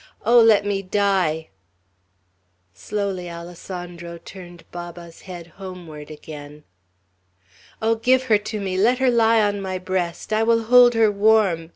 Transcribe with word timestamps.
"Oh, 0.25 0.39
let 0.39 0.65
me 0.65 0.81
die!" 0.81 1.49
Slowly 2.73 3.29
Alessandro 3.29 4.17
turned 4.17 4.63
Baba's 4.71 5.21
head 5.29 5.45
homeward 5.61 6.09
again. 6.09 6.63
"Oh, 7.83 7.93
give 7.93 8.23
her 8.23 8.39
to 8.39 8.59
me! 8.59 8.77
Let 8.79 8.97
her 8.97 9.11
lie 9.11 9.43
on 9.43 9.61
my 9.61 9.77
breast! 9.77 10.33
I 10.33 10.41
will 10.41 10.63
hold 10.63 10.95
her 10.95 11.11
warm!" 11.11 11.69